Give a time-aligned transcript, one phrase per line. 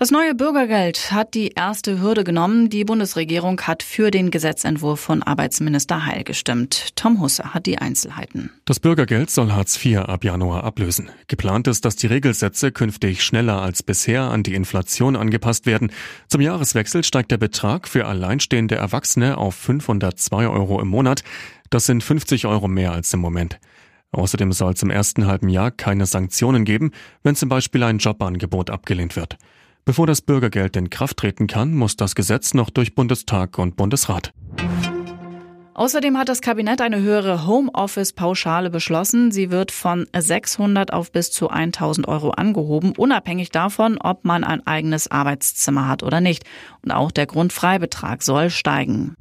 [0.00, 2.70] Das neue Bürgergeld hat die erste Hürde genommen.
[2.70, 6.96] Die Bundesregierung hat für den Gesetzentwurf von Arbeitsminister Heil gestimmt.
[6.96, 8.50] Tom Husse hat die Einzelheiten.
[8.64, 11.10] Das Bürgergeld soll Hartz IV ab Januar ablösen.
[11.28, 15.92] Geplant ist, dass die Regelsätze künftig schneller als bisher an die Inflation angepasst werden.
[16.28, 21.24] Zum Jahreswechsel steigt der Betrag für alleinstehende Erwachsene auf 502 Euro im Monat.
[21.68, 23.60] Das sind 50 Euro mehr als im Moment.
[24.12, 26.92] Außerdem soll es im ersten halben Jahr keine Sanktionen geben,
[27.22, 29.36] wenn zum Beispiel ein Jobangebot abgelehnt wird.
[29.84, 34.32] Bevor das Bürgergeld in Kraft treten kann, muss das Gesetz noch durch Bundestag und Bundesrat.
[35.80, 39.32] Außerdem hat das Kabinett eine höhere Homeoffice-Pauschale beschlossen.
[39.32, 44.66] Sie wird von 600 auf bis zu 1000 Euro angehoben, unabhängig davon, ob man ein
[44.66, 46.44] eigenes Arbeitszimmer hat oder nicht.
[46.82, 49.16] Und auch der Grundfreibetrag soll steigen.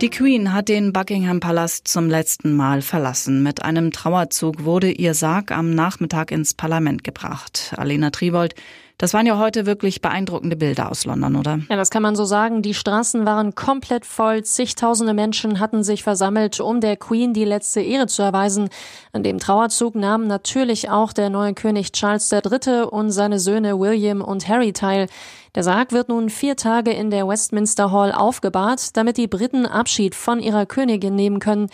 [0.00, 3.42] Die Queen hat den Buckingham Palast zum letzten Mal verlassen.
[3.42, 7.74] Mit einem Trauerzug wurde ihr Sarg am Nachmittag ins Parlament gebracht.
[7.76, 8.54] Alena Trivold,
[9.00, 11.58] das waren ja heute wirklich beeindruckende Bilder aus London, oder?
[11.70, 12.60] Ja, das kann man so sagen.
[12.60, 14.44] Die Straßen waren komplett voll.
[14.44, 18.68] Zigtausende Menschen hatten sich versammelt, um der Queen die letzte Ehre zu erweisen.
[19.14, 22.82] An dem Trauerzug nahmen natürlich auch der neue König Charles III.
[22.90, 25.06] und seine Söhne William und Harry teil.
[25.54, 30.14] Der Sarg wird nun vier Tage in der Westminster Hall aufgebahrt, damit die Briten Abschied
[30.14, 31.70] von ihrer Königin nehmen können.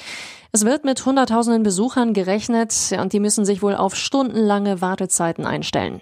[0.53, 6.01] Es wird mit Hunderttausenden Besuchern gerechnet und die müssen sich wohl auf stundenlange Wartezeiten einstellen.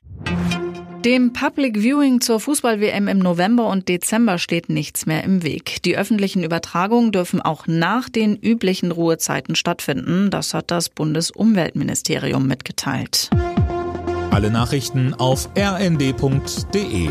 [1.05, 5.83] Dem Public Viewing zur Fußball-WM im November und Dezember steht nichts mehr im Weg.
[5.83, 10.31] Die öffentlichen Übertragungen dürfen auch nach den üblichen Ruhezeiten stattfinden.
[10.31, 13.29] Das hat das Bundesumweltministerium mitgeteilt.
[14.31, 17.11] Alle Nachrichten auf rnd.de